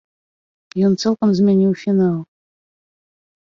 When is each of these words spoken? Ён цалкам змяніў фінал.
Ён 0.87 0.95
цалкам 1.03 1.29
змяніў 1.41 1.71
фінал. 1.83 2.17